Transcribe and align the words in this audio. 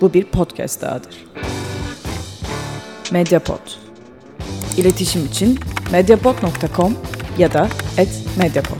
bu 0.00 0.14
bir 0.14 0.24
podcast 0.24 0.82
dahadır. 0.82 1.26
Mediapod. 3.12 3.60
İletişim 4.76 5.26
için 5.26 5.58
mediapod.com 5.92 6.94
ya 7.38 7.52
da 7.52 7.68
@mediapod. 8.38 8.76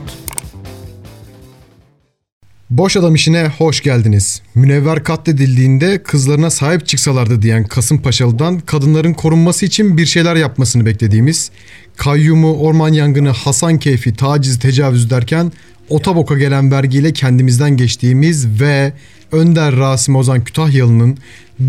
Boş 2.69 2.97
adam 2.97 3.15
işine 3.15 3.51
hoş 3.57 3.81
geldiniz. 3.81 4.41
Münevver 4.55 5.03
katledildiğinde 5.03 6.03
kızlarına 6.03 6.49
sahip 6.49 6.87
çıksalardı 6.87 7.41
diyen 7.41 7.63
Kasımpaşalı'dan 7.63 8.59
kadınların 8.59 9.13
korunması 9.13 9.65
için 9.65 9.97
bir 9.97 10.05
şeyler 10.05 10.35
yapmasını 10.35 10.85
beklediğimiz, 10.85 11.51
kayyumu, 11.95 12.57
orman 12.57 12.93
yangını, 12.93 13.29
Hasan 13.29 13.79
keyfi, 13.79 14.15
taciz, 14.15 14.59
tecavüz 14.59 15.09
derken 15.09 15.51
otoboka 15.89 16.37
gelen 16.37 16.71
vergiyle 16.71 17.13
kendimizden 17.13 17.77
geçtiğimiz 17.77 18.61
ve 18.61 18.93
Önder 19.31 19.75
Rasim 19.75 20.15
Ozan 20.15 20.43
Kütahyalı'nın 20.43 21.17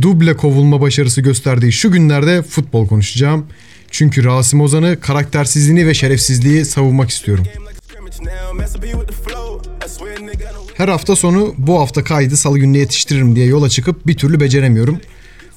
duble 0.03 0.37
kovulma 0.37 0.81
başarısı 0.81 1.21
gösterdiği 1.21 1.73
şu 1.73 1.93
günlerde 1.93 2.43
futbol 2.43 2.87
konuşacağım. 2.87 3.47
Çünkü 3.91 4.25
Rasim 4.25 4.61
Ozan'ı 4.61 5.01
karaktersizliğini 5.01 5.87
ve 5.87 5.95
şerefsizliği 5.95 6.65
savunmak 6.65 7.11
istiyorum. 7.11 7.45
Her 10.75 10.89
hafta 10.89 11.17
sonu 11.17 11.55
bu 11.59 11.81
hafta 11.81 12.05
kaydı 12.05 12.37
salı 12.37 12.59
gününe 12.59 12.79
yetiştiririm 12.79 13.37
diye 13.37 13.47
yola 13.47 13.69
çıkıp 13.69 14.07
bir 14.07 14.17
türlü 14.17 14.41
beceremiyorum. 14.41 15.01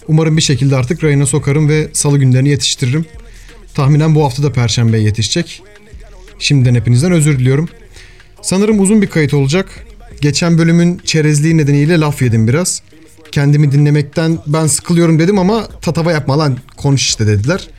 Umarım 0.08 0.38
bir 0.38 0.42
şekilde 0.42 0.76
artık 0.76 1.04
rayına 1.04 1.26
sokarım 1.26 1.70
ve 1.70 1.88
salı 1.94 2.18
günlerini 2.18 2.50
yetiştiririm. 2.50 3.06
Tahminen 3.74 4.16
bu 4.16 4.24
hafta 4.24 4.44
da 4.44 4.54
perşembeye 4.54 5.04
yetişecek. 5.04 5.64
Şimdiden 6.40 6.76
hepinizden 6.76 7.12
özür 7.12 7.40
diliyorum. 7.40 7.70
Sanırım 8.42 8.80
uzun 8.80 9.02
bir 9.02 9.08
kayıt 9.08 9.34
olacak. 9.34 9.86
Geçen 10.22 10.58
bölümün 10.58 10.98
çerezliği 10.98 11.58
nedeniyle 11.58 12.00
laf 12.00 12.22
yedim 12.22 12.48
biraz. 12.48 12.84
Kendimi 13.32 13.72
dinlemekten 13.72 14.40
ben 14.48 14.68
sıkılıyorum 14.68 15.20
dedim 15.20 15.40
ama 15.40 15.68
tatava 15.82 16.12
yapma 16.12 16.40
lan 16.40 16.58
konuş 16.78 17.02
işte 17.02 17.28
dediler. 17.28 17.70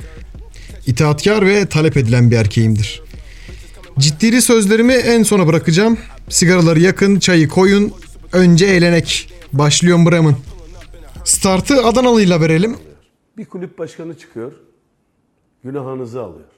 İtaatkar 0.87 1.47
ve 1.47 1.67
talep 1.67 1.97
edilen 1.97 2.31
bir 2.31 2.37
erkeğimdir. 2.37 3.03
Ciddili 3.99 4.43
sözlerimi 4.43 4.93
en 4.93 5.23
sona 5.23 5.47
bırakacağım. 5.47 5.99
Sigaraları 6.29 6.81
yakın, 6.81 7.19
çayı 7.19 7.49
koyun. 7.49 7.93
Önce 8.33 8.67
eğlenek. 8.67 9.33
Başlıyorum 9.53 10.07
Bremen. 10.07 10.37
Startı 11.25 11.85
Adanalı'yla 11.85 12.41
verelim. 12.41 12.77
Bir 13.37 13.45
kulüp 13.45 13.79
başkanı 13.79 14.19
çıkıyor, 14.19 14.53
günahınızı 15.65 16.23
alıyor. 16.23 16.49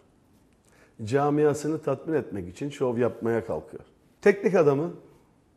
Camiasını 1.04 1.82
tatmin 1.82 2.14
etmek 2.14 2.48
için 2.48 2.70
şov 2.70 2.98
yapmaya 2.98 3.46
kalkıyor. 3.46 3.82
Teknik 4.22 4.54
adamı, 4.54 4.92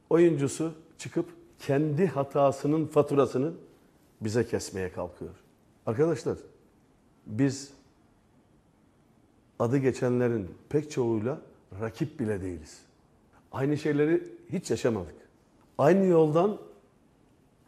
oyuncusu 0.09 0.73
çıkıp 0.97 1.25
kendi 1.59 2.08
hatasının 2.08 2.86
faturasını 2.86 3.52
bize 4.22 4.47
kesmeye 4.47 4.91
kalkıyor. 4.91 5.31
Arkadaşlar, 5.86 6.38
biz 7.25 7.72
adı 9.59 9.78
geçenlerin 9.78 10.50
pek 10.69 10.91
çoğuyla 10.91 11.38
rakip 11.81 12.19
bile 12.19 12.41
değiliz. 12.41 12.81
Aynı 13.52 13.78
şeyleri 13.78 14.23
hiç 14.52 14.69
yaşamadık. 14.72 15.16
Aynı 15.78 16.05
yoldan 16.05 16.58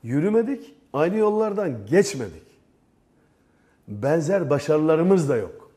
yürümedik, 0.04 0.76
aynı 0.94 1.18
yollardan 1.18 1.86
geçmedik. 1.86 2.44
Benzer 3.88 4.50
başarılarımız 4.50 5.30
da 5.30 5.36
yok. 5.38 5.72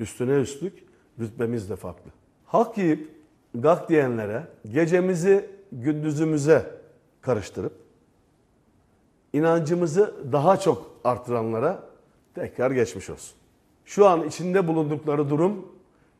Üstüne 0.00 0.40
üstlük 0.40 0.84
rütbemiz 1.20 1.70
de 1.70 1.76
farklı. 1.76 2.10
Hak 2.46 2.78
yiyip 2.78 3.10
gak 3.54 3.88
diyenlere 3.88 4.46
gecemizi 4.72 5.50
gündüzümüze 5.82 6.70
karıştırıp 7.20 7.72
inancımızı 9.32 10.14
daha 10.32 10.60
çok 10.60 10.90
artıranlara 11.04 11.82
tekrar 12.34 12.70
geçmiş 12.70 13.10
olsun. 13.10 13.34
Şu 13.84 14.06
an 14.06 14.28
içinde 14.28 14.68
bulundukları 14.68 15.30
durum 15.30 15.66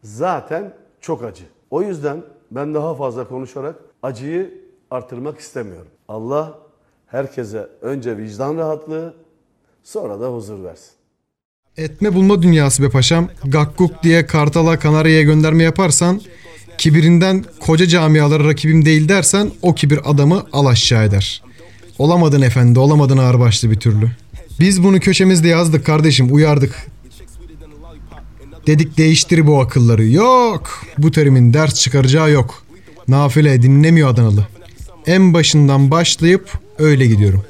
zaten 0.02 0.74
çok 1.00 1.24
acı. 1.24 1.44
O 1.70 1.82
yüzden 1.82 2.22
ben 2.50 2.74
daha 2.74 2.94
fazla 2.94 3.28
konuşarak 3.28 3.76
acıyı 4.02 4.64
artırmak 4.90 5.38
istemiyorum. 5.38 5.90
Allah 6.08 6.58
herkese 7.06 7.68
önce 7.82 8.16
vicdan 8.16 8.56
rahatlığı 8.56 9.14
sonra 9.82 10.20
da 10.20 10.28
huzur 10.28 10.64
versin. 10.64 10.92
Etme 11.76 12.14
bulma 12.14 12.42
dünyası 12.42 12.82
be 12.82 12.90
paşam. 12.90 13.28
Gakkuk 13.44 14.02
diye 14.02 14.26
Kartal'a 14.26 14.78
Kanarya'ya 14.78 15.22
gönderme 15.22 15.62
yaparsan 15.62 16.20
kibirinden 16.78 17.44
koca 17.60 17.86
camialara 17.86 18.44
rakibim 18.44 18.84
değil 18.84 19.08
dersen 19.08 19.50
o 19.62 19.74
kibir 19.74 20.10
adamı 20.10 20.46
al 20.52 20.66
aşağı 20.66 21.04
eder. 21.04 21.42
Olamadın 21.98 22.42
efendi 22.42 22.78
olamadın 22.78 23.18
ağırbaşlı 23.18 23.70
bir 23.70 23.80
türlü. 23.80 24.10
Biz 24.60 24.82
bunu 24.82 25.00
köşemizde 25.00 25.48
yazdık 25.48 25.86
kardeşim 25.86 26.34
uyardık. 26.34 26.86
Dedik 28.66 28.98
değiştir 28.98 29.46
bu 29.46 29.60
akılları. 29.60 30.06
Yok. 30.06 30.84
Bu 30.98 31.10
terimin 31.10 31.54
ders 31.54 31.74
çıkaracağı 31.74 32.30
yok. 32.30 32.64
Nafile 33.08 33.62
dinlemiyor 33.62 34.08
Adanalı. 34.08 34.46
En 35.06 35.34
başından 35.34 35.90
başlayıp 35.90 36.52
öyle 36.78 37.06
gidiyorum. 37.06 37.44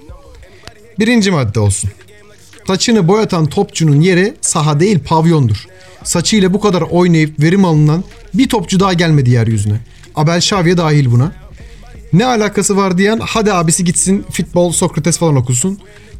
Birinci 0.98 1.30
madde 1.30 1.60
olsun. 1.60 1.90
Saçını 2.66 3.08
boyatan 3.08 3.46
topçunun 3.46 4.00
yeri 4.00 4.34
saha 4.40 4.80
değil 4.80 4.98
pavyondur. 4.98 5.66
Saçıyla 6.04 6.54
bu 6.54 6.60
kadar 6.60 6.82
oynayıp 6.82 7.40
verim 7.40 7.64
alınan 7.64 8.04
bir 8.34 8.48
topçu 8.48 8.80
daha 8.80 8.92
gelmedi 8.92 9.30
yeryüzüne. 9.30 9.80
Abel 10.14 10.40
Şavye 10.40 10.76
dahil 10.76 11.10
buna. 11.10 11.32
Ne 12.12 12.26
alakası 12.26 12.76
var 12.76 12.98
diyen 12.98 13.20
hadi 13.22 13.52
abisi 13.52 13.84
gitsin 13.84 14.24
futbol 14.30 14.72
Sokrates 14.72 15.18
falan 15.18 15.36
okusun. 15.36 15.78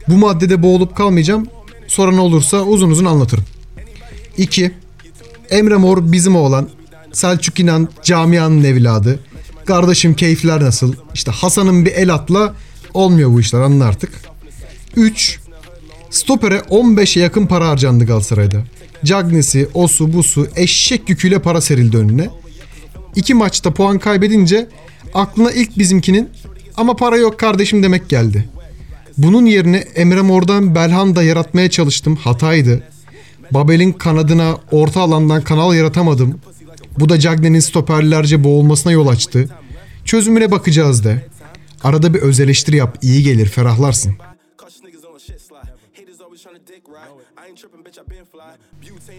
Bu 0.09 0.17
maddede 0.17 0.63
boğulup 0.63 0.97
kalmayacağım. 0.97 1.47
Sonra 1.87 2.13
ne 2.13 2.21
olursa 2.21 2.63
uzun 2.63 2.91
uzun 2.91 3.05
anlatırım. 3.05 3.45
2. 4.39 4.73
Emre 5.51 5.77
Mor 5.77 6.13
bizim 6.13 6.37
oğlan. 6.37 6.69
Selçuk 7.13 7.61
İnan 7.61 7.89
camianın 8.03 8.65
evladı. 8.65 9.21
Kardeşim 9.67 10.15
keyifler 10.15 10.65
nasıl? 10.65 10.95
İşte 11.15 11.31
Hasan'ın 11.31 11.85
bir 11.85 11.93
el 11.93 12.15
atla 12.15 12.55
olmuyor 12.95 13.33
bu 13.33 13.41
işler 13.41 13.61
anla 13.61 13.85
artık. 13.85 14.11
3. 14.97 15.41
Stopere 16.11 16.59
15'e 16.59 17.23
yakın 17.23 17.47
para 17.47 17.69
harcandı 17.69 18.07
Galatasaray'da. 18.07 18.65
Cagney'si, 19.05 19.69
osu, 19.75 20.13
busu, 20.13 20.49
eşek 20.57 21.09
yüküyle 21.09 21.39
para 21.39 21.61
serildi 21.61 21.97
önüne. 21.97 22.31
İki 23.17 23.35
maçta 23.35 23.75
puan 23.75 23.99
kaybedince 23.99 24.69
aklına 25.15 25.51
ilk 25.51 25.79
bizimkinin 25.79 26.29
ama 26.77 26.97
para 26.97 27.17
yok 27.17 27.39
kardeşim 27.39 27.83
demek 27.83 28.09
geldi. 28.09 28.49
Bunun 29.19 29.47
yerine 29.47 29.77
Emre 29.77 30.23
Mor'dan 30.23 30.75
Belhanda 30.75 31.23
yaratmaya 31.23 31.71
çalıştım. 31.71 32.17
Hataydı. 32.17 32.83
Babel'in 33.51 33.93
kanadına 33.93 34.57
orta 34.71 35.01
alandan 35.01 35.43
kanal 35.43 35.75
yaratamadım. 35.75 36.41
Bu 36.99 37.09
da 37.09 37.21
Cagney'in 37.21 37.61
stoperlerce 37.61 38.45
boğulmasına 38.45 38.93
yol 38.93 39.07
açtı. 39.07 39.49
Çözümüne 40.05 40.51
bakacağız 40.51 41.05
de. 41.05 41.27
Arada 41.85 42.15
bir 42.15 42.19
öz 42.19 42.69
yap, 42.75 42.99
iyi 43.03 43.23
gelir, 43.23 43.47
ferahlarsın. 43.47 44.17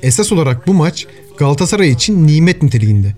Esas 0.03 0.31
olarak 0.31 0.67
bu 0.67 0.73
maç 0.73 1.07
Galatasaray 1.37 1.91
için 1.91 2.27
nimet 2.27 2.63
niteliğinde. 2.63 3.15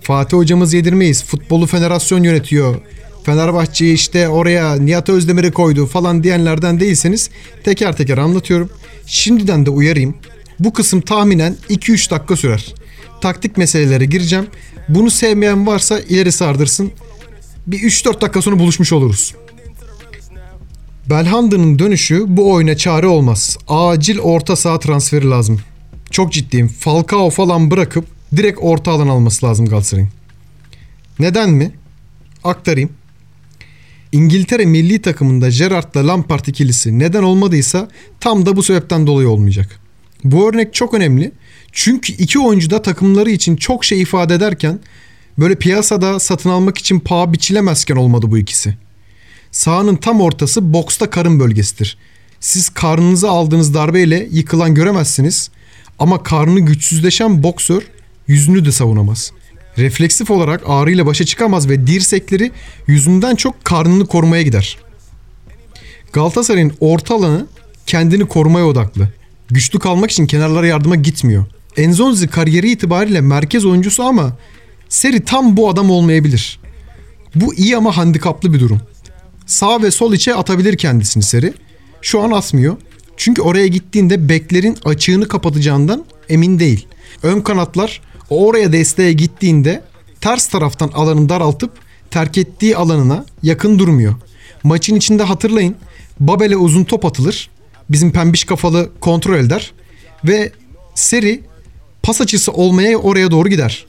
Fatih 0.00 0.36
hocamız 0.36 0.74
yedirmeyiz. 0.74 1.24
Futbolu 1.24 1.66
federasyon 1.66 2.22
yönetiyor. 2.22 2.80
Fenerbahçe'yi 3.24 3.94
işte 3.94 4.28
oraya 4.28 4.76
Nihat 4.76 5.08
Özdemir'i 5.08 5.52
koydu 5.52 5.86
falan 5.86 6.22
diyenlerden 6.22 6.80
değilseniz 6.80 7.30
teker 7.64 7.96
teker 7.96 8.18
anlatıyorum. 8.18 8.70
Şimdiden 9.06 9.66
de 9.66 9.70
uyarayım. 9.70 10.14
Bu 10.58 10.72
kısım 10.72 11.00
tahminen 11.00 11.56
2-3 11.70 12.10
dakika 12.10 12.36
sürer. 12.36 12.74
Taktik 13.20 13.56
meselelere 13.56 14.04
gireceğim. 14.04 14.46
Bunu 14.88 15.10
sevmeyen 15.10 15.66
varsa 15.66 16.00
ileri 16.00 16.32
sardırsın. 16.32 16.92
Bir 17.66 17.78
3-4 17.78 18.20
dakika 18.20 18.42
sonra 18.42 18.58
buluşmuş 18.58 18.92
oluruz. 18.92 19.34
Belhanda'nın 21.10 21.78
dönüşü 21.78 22.24
bu 22.28 22.52
oyuna 22.52 22.76
çare 22.76 23.06
olmaz. 23.06 23.58
Acil 23.68 24.18
orta 24.18 24.56
saha 24.56 24.78
transferi 24.78 25.30
lazım. 25.30 25.60
Çok 26.10 26.32
ciddiyim. 26.32 26.68
Falcao 26.68 27.30
falan 27.30 27.70
bırakıp 27.70 28.06
direkt 28.36 28.58
orta 28.62 28.90
alan 28.90 29.08
alması 29.08 29.46
lazım 29.46 29.66
Galatasaray'ın. 29.66 30.10
Neden 31.18 31.50
mi? 31.50 31.72
Aktarayım. 32.44 32.90
İngiltere 34.12 34.64
milli 34.64 35.02
takımında 35.02 35.48
Gerrard'la 35.48 36.06
Lampard 36.06 36.46
ikilisi 36.46 36.98
neden 36.98 37.22
olmadıysa 37.22 37.88
tam 38.20 38.46
da 38.46 38.56
bu 38.56 38.62
sebepten 38.62 39.06
dolayı 39.06 39.28
olmayacak. 39.28 39.80
Bu 40.24 40.48
örnek 40.48 40.74
çok 40.74 40.94
önemli. 40.94 41.32
Çünkü 41.72 42.12
iki 42.12 42.38
oyuncu 42.38 42.70
da 42.70 42.82
takımları 42.82 43.30
için 43.30 43.56
çok 43.56 43.84
şey 43.84 44.02
ifade 44.02 44.34
ederken 44.34 44.80
böyle 45.38 45.54
piyasada 45.54 46.18
satın 46.18 46.50
almak 46.50 46.78
için 46.78 47.00
paha 47.00 47.32
biçilemezken 47.32 47.96
olmadı 47.96 48.30
bu 48.30 48.38
ikisi. 48.38 48.74
Sahanın 49.52 49.96
tam 49.96 50.20
ortası 50.20 50.72
boksta 50.72 51.10
karın 51.10 51.40
bölgesidir. 51.40 51.96
Siz 52.40 52.68
karnınıza 52.68 53.30
aldığınız 53.30 53.74
darbeyle 53.74 54.28
yıkılan 54.32 54.74
göremezsiniz 54.74 55.50
ama 55.98 56.22
karnı 56.22 56.60
güçsüzleşen 56.60 57.42
boksör 57.42 57.82
yüzünü 58.26 58.64
de 58.64 58.72
savunamaz. 58.72 59.32
Refleksif 59.78 60.30
olarak 60.30 60.62
ağrıyla 60.66 61.06
başa 61.06 61.24
çıkamaz 61.24 61.68
ve 61.68 61.86
dirsekleri 61.86 62.52
yüzünden 62.86 63.36
çok 63.36 63.64
karnını 63.64 64.06
korumaya 64.06 64.42
gider. 64.42 64.78
Galatasaray'ın 66.12 66.72
orta 66.80 67.14
alanı 67.14 67.46
kendini 67.86 68.28
korumaya 68.28 68.66
odaklı. 68.66 69.08
Güçlü 69.48 69.78
kalmak 69.78 70.10
için 70.10 70.26
kenarlara 70.26 70.66
yardıma 70.66 70.96
gitmiyor. 70.96 71.44
Enzonzi 71.76 72.28
kariyeri 72.28 72.70
itibariyle 72.70 73.20
merkez 73.20 73.64
oyuncusu 73.64 74.02
ama 74.02 74.36
Seri 74.90 75.24
tam 75.24 75.56
bu 75.56 75.70
adam 75.70 75.90
olmayabilir. 75.90 76.60
Bu 77.34 77.54
iyi 77.54 77.76
ama 77.76 77.96
handikaplı 77.96 78.52
bir 78.52 78.60
durum. 78.60 78.80
Sağ 79.50 79.82
ve 79.82 79.90
sol 79.90 80.12
içe 80.12 80.34
atabilir 80.34 80.76
kendisini 80.76 81.22
Seri. 81.22 81.54
Şu 82.02 82.20
an 82.20 82.30
atmıyor. 82.30 82.76
Çünkü 83.16 83.42
oraya 83.42 83.66
gittiğinde 83.66 84.28
beklerin 84.28 84.78
açığını 84.84 85.28
kapatacağından 85.28 86.04
emin 86.28 86.58
değil. 86.58 86.86
Ön 87.22 87.40
kanatlar 87.40 88.00
oraya 88.30 88.72
desteğe 88.72 89.12
gittiğinde 89.12 89.82
ters 90.20 90.46
taraftan 90.46 90.88
alanı 90.88 91.28
daraltıp 91.28 91.72
terk 92.10 92.38
ettiği 92.38 92.76
alanına 92.76 93.24
yakın 93.42 93.78
durmuyor. 93.78 94.14
Maçın 94.62 94.94
içinde 94.94 95.22
hatırlayın 95.22 95.76
Babel'e 96.20 96.56
uzun 96.56 96.84
top 96.84 97.04
atılır. 97.04 97.50
Bizim 97.88 98.12
pembiş 98.12 98.44
kafalı 98.44 98.90
kontrol 99.00 99.38
eder. 99.38 99.72
Ve 100.24 100.52
seri 100.94 101.40
pas 102.02 102.20
açısı 102.20 102.52
olmaya 102.52 102.98
oraya 102.98 103.30
doğru 103.30 103.48
gider. 103.48 103.86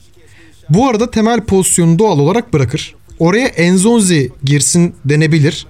Bu 0.68 0.88
arada 0.88 1.10
temel 1.10 1.40
pozisyonu 1.40 1.98
doğal 1.98 2.18
olarak 2.18 2.52
bırakır. 2.52 2.94
Oraya 3.22 3.46
Enzonzi 3.46 4.32
girsin 4.44 4.94
denebilir. 5.04 5.66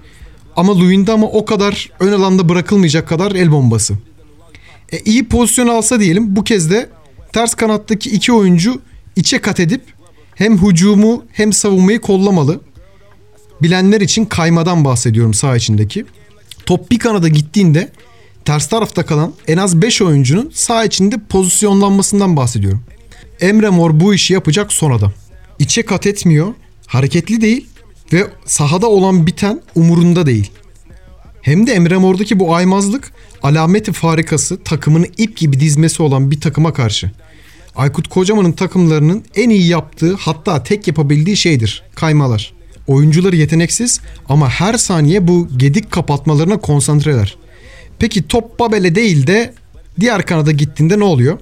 Ama 0.55 0.79
Luyendama 0.79 1.27
o 1.27 1.45
kadar 1.45 1.89
ön 1.99 2.11
alanda 2.11 2.49
bırakılmayacak 2.49 3.07
kadar 3.07 3.31
el 3.31 3.51
bombası. 3.51 3.93
E, 4.91 4.99
iyi 4.99 5.27
pozisyon 5.27 5.67
alsa 5.67 5.99
diyelim 5.99 6.35
bu 6.35 6.43
kez 6.43 6.71
de 6.71 6.89
ters 7.33 7.53
kanattaki 7.53 8.09
iki 8.09 8.33
oyuncu 8.33 8.81
içe 9.15 9.39
kat 9.39 9.59
edip 9.59 9.81
hem 10.35 10.57
hücumu 10.57 11.25
hem 11.31 11.53
savunmayı 11.53 12.01
kollamalı. 12.01 12.61
Bilenler 13.61 14.01
için 14.01 14.25
kaymadan 14.25 14.85
bahsediyorum 14.85 15.33
sağ 15.33 15.55
içindeki. 15.55 16.05
Top 16.65 16.91
bir 16.91 16.99
kanada 16.99 17.27
gittiğinde 17.27 17.91
ters 18.45 18.69
tarafta 18.69 19.05
kalan 19.05 19.33
en 19.47 19.57
az 19.57 19.81
5 19.81 20.01
oyuncunun 20.01 20.51
sağ 20.53 20.85
içinde 20.85 21.15
pozisyonlanmasından 21.29 22.37
bahsediyorum. 22.37 22.83
Emre 23.41 23.69
Mor 23.69 23.99
bu 23.99 24.13
işi 24.13 24.33
yapacak 24.33 24.73
son 24.73 24.91
adam. 24.91 25.11
İçe 25.59 25.85
kat 25.85 26.07
etmiyor, 26.07 26.53
hareketli 26.93 27.41
değil 27.41 27.67
ve 28.13 28.27
sahada 28.45 28.87
olan 28.87 29.27
biten 29.27 29.61
umurunda 29.75 30.25
değil. 30.25 30.51
Hem 31.41 31.67
de 31.67 31.73
Emre 31.73 31.97
Mor'daki 31.97 32.39
bu 32.39 32.55
aymazlık 32.55 33.11
alameti 33.43 33.93
farikası 33.93 34.63
takımını 34.63 35.05
ip 35.17 35.37
gibi 35.37 35.59
dizmesi 35.59 36.03
olan 36.03 36.31
bir 36.31 36.41
takıma 36.41 36.73
karşı. 36.73 37.11
Aykut 37.75 38.07
Kocaman'ın 38.07 38.51
takımlarının 38.51 39.23
en 39.35 39.49
iyi 39.49 39.67
yaptığı 39.67 40.15
hatta 40.15 40.63
tek 40.63 40.87
yapabildiği 40.87 41.37
şeydir. 41.37 41.83
Kaymalar. 41.95 42.53
Oyuncuları 42.87 43.35
yeteneksiz 43.35 44.01
ama 44.29 44.49
her 44.49 44.73
saniye 44.73 45.27
bu 45.27 45.47
gedik 45.57 45.91
kapatmalarına 45.91 46.57
konsantreler. 46.57 47.37
Peki 47.99 48.27
top 48.27 48.59
Babel'e 48.59 48.95
değil 48.95 49.27
de 49.27 49.53
diğer 49.99 50.25
kanada 50.25 50.51
gittiğinde 50.51 50.99
ne 50.99 51.03
oluyor? 51.03 51.39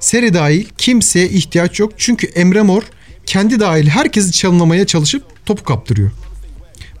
Seri 0.00 0.34
dahil 0.34 0.64
kimseye 0.78 1.28
ihtiyaç 1.28 1.80
yok 1.80 1.92
çünkü 1.96 2.26
Emre 2.26 2.62
Mor 2.62 2.82
kendi 3.30 3.60
dahil 3.60 3.86
herkesi 3.86 4.32
çalınmaya 4.32 4.86
çalışıp 4.86 5.46
topu 5.46 5.64
kaptırıyor. 5.64 6.10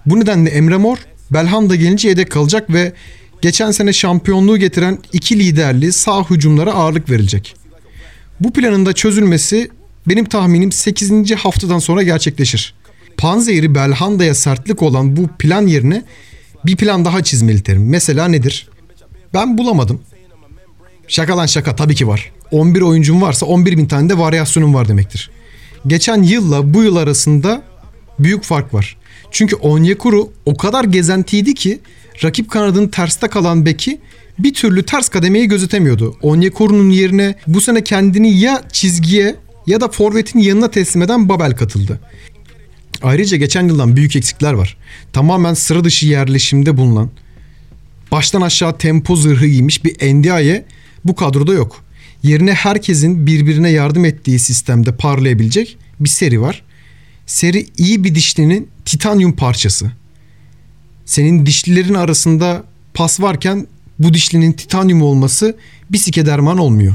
Bu 0.06 0.20
nedenle 0.20 0.50
Emre 0.50 0.76
Mor 0.76 0.98
Belhanda 1.30 1.74
gelince 1.74 2.08
yedek 2.08 2.30
kalacak 2.30 2.70
ve 2.70 2.92
geçen 3.42 3.70
sene 3.70 3.92
şampiyonluğu 3.92 4.58
getiren 4.58 4.98
iki 5.12 5.38
liderli 5.38 5.92
sağ 5.92 6.30
hücumlara 6.30 6.72
ağırlık 6.72 7.10
verilecek. 7.10 7.54
Bu 8.40 8.52
planın 8.52 8.86
da 8.86 8.92
çözülmesi 8.92 9.70
benim 10.08 10.24
tahminim 10.24 10.72
8. 10.72 11.32
haftadan 11.32 11.78
sonra 11.78 12.02
gerçekleşir. 12.02 12.74
Panzehiri 13.16 13.74
Belhanda'ya 13.74 14.34
sertlik 14.34 14.82
olan 14.82 15.16
bu 15.16 15.28
plan 15.38 15.66
yerine 15.66 16.02
bir 16.66 16.76
plan 16.76 17.04
daha 17.04 17.24
çizmeli 17.24 17.62
terim. 17.62 17.88
Mesela 17.88 18.28
nedir? 18.28 18.68
Ben 19.34 19.58
bulamadım. 19.58 20.00
Şaka 21.08 21.36
lan 21.36 21.46
şaka 21.46 21.76
tabii 21.76 21.94
ki 21.94 22.08
var. 22.08 22.32
11 22.50 22.80
oyuncum 22.80 23.22
varsa 23.22 23.46
11 23.46 23.76
bin 23.76 23.86
tane 23.86 24.08
de 24.08 24.18
varyasyonum 24.18 24.74
var 24.74 24.88
demektir. 24.88 25.30
Geçen 25.86 26.22
yılla 26.22 26.74
bu 26.74 26.82
yıl 26.82 26.96
arasında 26.96 27.62
büyük 28.18 28.42
fark 28.42 28.74
var. 28.74 28.96
Çünkü 29.30 29.56
Onyekuru 29.56 30.32
o 30.46 30.56
kadar 30.56 30.84
gezentiydi 30.84 31.54
ki 31.54 31.80
rakip 32.24 32.50
kanadının 32.50 32.88
terste 32.88 33.28
kalan 33.28 33.66
beki 33.66 34.00
bir 34.38 34.54
türlü 34.54 34.82
ters 34.82 35.08
kademeyi 35.08 35.48
gözetemiyordu. 35.48 36.16
Onyekuru'nun 36.22 36.90
yerine 36.90 37.34
bu 37.46 37.60
sene 37.60 37.84
kendini 37.84 38.38
ya 38.38 38.62
çizgiye 38.72 39.36
ya 39.66 39.80
da 39.80 39.88
forvetin 39.88 40.38
yanına 40.38 40.70
teslim 40.70 41.02
eden 41.02 41.28
Babel 41.28 41.56
katıldı. 41.56 42.00
Ayrıca 43.02 43.36
geçen 43.36 43.68
yıldan 43.68 43.96
büyük 43.96 44.16
eksikler 44.16 44.52
var. 44.52 44.76
Tamamen 45.12 45.54
sıra 45.54 45.84
dışı 45.84 46.06
yerleşimde 46.06 46.76
bulunan, 46.76 47.10
baştan 48.12 48.40
aşağı 48.40 48.78
tempo 48.78 49.16
zırhı 49.16 49.46
giymiş 49.46 49.84
bir 49.84 50.14
Ndiaye 50.14 50.64
bu 51.04 51.14
kadroda 51.14 51.52
yok. 51.52 51.84
Yerine 52.22 52.54
herkesin 52.54 53.26
birbirine 53.26 53.70
yardım 53.70 54.04
ettiği 54.04 54.38
sistemde 54.38 54.96
parlayabilecek 54.96 55.78
bir 56.00 56.08
seri 56.08 56.40
var. 56.40 56.62
Seri 57.26 57.66
iyi 57.78 58.04
bir 58.04 58.14
dişlinin 58.14 58.68
titanyum 58.84 59.32
parçası. 59.32 59.92
Senin 61.04 61.46
dişlilerin 61.46 61.94
arasında 61.94 62.64
pas 62.94 63.20
varken 63.20 63.66
bu 63.98 64.14
dişlinin 64.14 64.52
titanyum 64.52 65.02
olması 65.02 65.56
bir 65.90 65.98
sike 65.98 66.26
derman 66.26 66.58
olmuyor. 66.58 66.94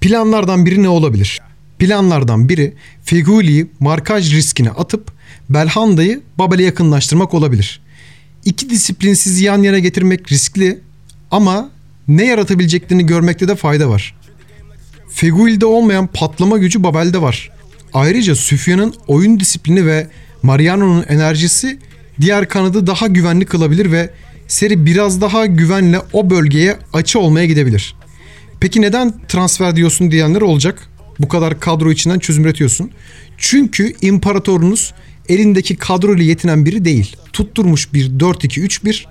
Planlardan 0.00 0.66
biri 0.66 0.82
ne 0.82 0.88
olabilir? 0.88 1.40
Planlardan 1.78 2.48
biri 2.48 2.74
Feguli'yi 3.04 3.66
markaj 3.80 4.32
riskine 4.32 4.70
atıp 4.70 5.12
Belhanda'yı 5.50 6.22
Babel'e 6.38 6.62
yakınlaştırmak 6.62 7.34
olabilir. 7.34 7.80
İki 8.44 8.70
disiplinsiz 8.70 9.40
yan 9.40 9.62
yana 9.62 9.78
getirmek 9.78 10.32
riskli 10.32 10.78
ama 11.30 11.70
ne 12.08 12.26
yaratabileceklerini 12.26 13.06
görmekte 13.06 13.48
de 13.48 13.56
fayda 13.56 13.88
var. 13.88 14.14
Feguli'de 15.08 15.66
olmayan 15.66 16.06
patlama 16.06 16.58
gücü 16.58 16.82
Babel'de 16.82 17.22
var. 17.22 17.50
Ayrıca 17.92 18.34
Süfyan'ın 18.34 18.94
oyun 19.06 19.40
disiplini 19.40 19.86
ve 19.86 20.06
Mariano'nun 20.42 21.04
enerjisi 21.08 21.78
diğer 22.20 22.48
kanadı 22.48 22.86
daha 22.86 23.06
güvenli 23.06 23.44
kılabilir 23.44 23.92
ve 23.92 24.10
seri 24.48 24.86
biraz 24.86 25.20
daha 25.20 25.46
güvenle 25.46 26.00
o 26.12 26.30
bölgeye 26.30 26.76
açı 26.92 27.18
olmaya 27.18 27.46
gidebilir. 27.46 27.94
Peki 28.60 28.82
neden 28.82 29.14
transfer 29.28 29.76
diyorsun 29.76 30.10
diyenler 30.10 30.40
olacak? 30.40 30.88
Bu 31.18 31.28
kadar 31.28 31.60
kadro 31.60 31.90
içinden 31.90 32.18
çözüm 32.18 32.44
üretiyorsun. 32.44 32.90
Çünkü 33.38 33.92
imparatorunuz 34.00 34.94
elindeki 35.28 35.76
kadro 35.76 36.16
ile 36.16 36.24
yetinen 36.24 36.64
biri 36.64 36.84
değil. 36.84 37.16
Tutturmuş 37.32 37.92
bir 37.92 38.10
4-2-3-1. 38.10 39.04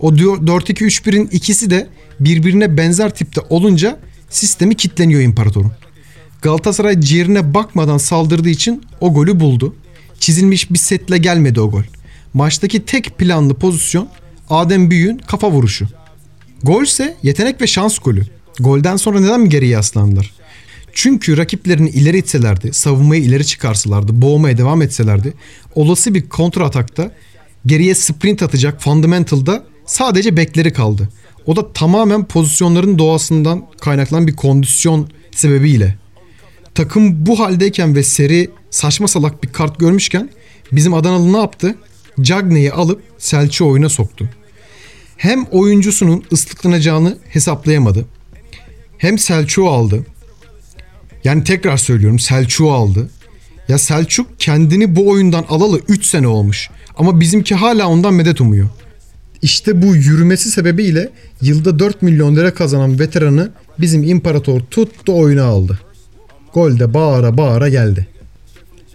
O 0.00 0.12
4-2-3-1'in 0.12 1.26
ikisi 1.26 1.70
de 1.70 1.88
birbirine 2.20 2.76
benzer 2.76 3.14
tipte 3.14 3.40
olunca 3.50 3.98
sistemi 4.30 4.74
kitleniyor 4.74 5.20
imparatorun. 5.20 5.72
Galatasaray 6.42 7.00
ciğerine 7.00 7.54
bakmadan 7.54 7.98
saldırdığı 7.98 8.48
için 8.48 8.82
o 9.00 9.14
golü 9.14 9.40
buldu. 9.40 9.74
Çizilmiş 10.18 10.70
bir 10.70 10.78
setle 10.78 11.18
gelmedi 11.18 11.60
o 11.60 11.70
gol. 11.70 11.82
Maçtaki 12.34 12.84
tek 12.84 13.18
planlı 13.18 13.54
pozisyon 13.54 14.08
Adem 14.50 14.90
Büyük'ün 14.90 15.18
kafa 15.18 15.50
vuruşu. 15.50 15.88
Gol 16.62 16.82
ise 16.82 17.16
yetenek 17.22 17.60
ve 17.60 17.66
şans 17.66 17.98
golü. 17.98 18.22
Golden 18.60 18.96
sonra 18.96 19.20
neden 19.20 19.40
mi 19.40 19.48
geriye 19.48 19.70
yaslandılar? 19.70 20.32
Çünkü 20.92 21.36
rakiplerini 21.36 21.90
ileri 21.90 22.18
itselerdi, 22.18 22.72
savunmayı 22.72 23.22
ileri 23.22 23.46
çıkarsalardı, 23.46 24.22
boğmaya 24.22 24.58
devam 24.58 24.82
etselerdi, 24.82 25.34
olası 25.74 26.14
bir 26.14 26.28
kontra 26.28 26.64
atakta 26.64 27.12
geriye 27.66 27.94
sprint 27.94 28.42
atacak 28.42 28.82
fundamental'da 28.82 29.64
sadece 29.90 30.36
bekleri 30.36 30.72
kaldı. 30.72 31.08
O 31.46 31.56
da 31.56 31.72
tamamen 31.72 32.24
pozisyonların 32.24 32.98
doğasından 32.98 33.66
kaynaklanan 33.80 34.26
bir 34.26 34.36
kondisyon 34.36 35.10
sebebiyle. 35.30 35.98
Takım 36.74 37.26
bu 37.26 37.40
haldeyken 37.40 37.94
ve 37.94 38.02
seri 38.02 38.50
saçma 38.70 39.08
salak 39.08 39.44
bir 39.44 39.52
kart 39.52 39.78
görmüşken 39.78 40.30
bizim 40.72 40.94
Adanalı 40.94 41.32
ne 41.32 41.38
yaptı? 41.38 41.74
Cagney'i 42.20 42.72
alıp 42.72 43.02
Selçuk'u 43.18 43.70
oyuna 43.70 43.88
soktu. 43.88 44.28
Hem 45.16 45.44
oyuncusunun 45.44 46.24
ıslıklanacağını 46.32 47.18
hesaplayamadı. 47.28 48.04
Hem 48.98 49.18
Selçuk'u 49.18 49.68
aldı. 49.68 50.06
Yani 51.24 51.44
tekrar 51.44 51.76
söylüyorum 51.76 52.18
Selçuk'u 52.18 52.72
aldı. 52.72 53.10
Ya 53.68 53.78
Selçuk 53.78 54.40
kendini 54.40 54.96
bu 54.96 55.08
oyundan 55.08 55.44
alalı 55.48 55.80
3 55.88 56.04
sene 56.06 56.28
olmuş. 56.28 56.70
Ama 56.96 57.20
bizimki 57.20 57.54
hala 57.54 57.88
ondan 57.88 58.14
medet 58.14 58.40
umuyor. 58.40 58.68
İşte 59.42 59.82
bu 59.82 59.96
yürümesi 59.96 60.50
sebebiyle 60.50 61.10
yılda 61.42 61.78
4 61.78 62.02
milyon 62.02 62.36
lira 62.36 62.54
kazanan 62.54 62.98
veteranı 62.98 63.50
bizim 63.78 64.02
imparator 64.02 64.60
tuttu 64.60 65.18
oyuna 65.18 65.44
aldı. 65.44 65.78
Golde 66.54 66.94
bağıra 66.94 67.36
bağıra 67.36 67.68
geldi. 67.68 68.06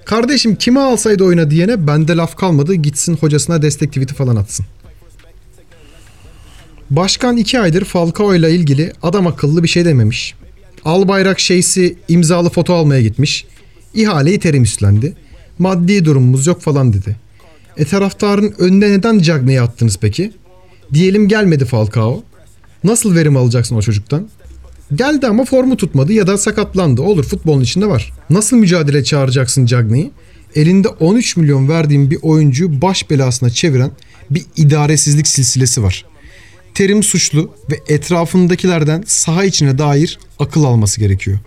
Kardeşim 0.05 0.55
kime 0.55 0.79
alsaydı 0.79 1.23
oyuna 1.23 1.51
diyene 1.51 1.87
bende 1.87 2.15
laf 2.15 2.35
kalmadı 2.35 2.73
gitsin 2.73 3.17
hocasına 3.17 3.61
destek 3.61 3.89
tweet'i 3.89 4.13
falan 4.13 4.35
atsın. 4.35 4.65
Başkan 6.89 7.37
iki 7.37 7.59
aydır 7.59 7.85
Falcao 7.85 8.35
ile 8.35 8.51
ilgili 8.51 8.93
adam 9.01 9.27
akıllı 9.27 9.63
bir 9.63 9.67
şey 9.67 9.85
dememiş. 9.85 10.35
Albayrak 10.85 11.39
şeysi 11.39 11.97
imzalı 12.07 12.49
foto 12.49 12.73
almaya 12.73 13.01
gitmiş. 13.01 13.45
İhaleyi 13.93 14.39
terim 14.39 14.63
üstlendi. 14.63 15.13
Maddi 15.59 16.05
durumumuz 16.05 16.47
yok 16.47 16.61
falan 16.61 16.93
dedi. 16.93 17.15
E 17.77 17.85
taraftarın 17.85 18.55
önüne 18.57 18.91
neden 18.91 19.19
Cagney'i 19.19 19.61
attınız 19.61 19.97
peki? 20.01 20.31
Diyelim 20.93 21.27
gelmedi 21.27 21.65
Falcao. 21.65 22.23
Nasıl 22.83 23.15
verim 23.15 23.37
alacaksın 23.37 23.75
o 23.75 23.81
çocuktan? 23.81 24.29
Geldi 24.95 25.27
ama 25.27 25.45
formu 25.45 25.77
tutmadı 25.77 26.13
ya 26.13 26.27
da 26.27 26.37
sakatlandı. 26.37 27.01
Olur 27.01 27.23
futbolun 27.23 27.61
içinde 27.61 27.85
var. 27.85 28.13
Nasıl 28.29 28.57
mücadele 28.57 29.03
çağıracaksın 29.03 29.65
Cagney'i? 29.65 30.11
Elinde 30.55 30.87
13 30.87 31.37
milyon 31.37 31.69
verdiğim 31.69 32.11
bir 32.11 32.19
oyuncuyu 32.21 32.81
baş 32.81 33.09
belasına 33.09 33.49
çeviren 33.49 33.91
bir 34.29 34.45
idaresizlik 34.55 35.27
silsilesi 35.27 35.83
var. 35.83 36.05
Terim 36.73 37.03
suçlu 37.03 37.51
ve 37.71 37.79
etrafındakilerden 37.87 39.03
saha 39.07 39.43
içine 39.43 39.77
dair 39.77 40.19
akıl 40.39 40.63
alması 40.63 40.99
gerekiyor. 40.99 41.39